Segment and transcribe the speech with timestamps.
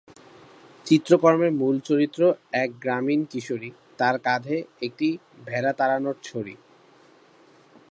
[0.85, 2.21] চিত্রকর্মের মূল চরিত্র
[2.53, 3.69] এক গ্রামীণ কিশোরী;
[3.99, 5.07] তার কাঁধে একটি
[5.45, 6.55] ভেড়া-তাড়ানো ছড়ি।